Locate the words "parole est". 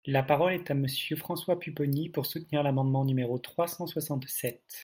0.23-0.71